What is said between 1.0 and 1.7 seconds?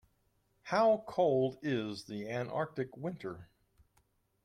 cold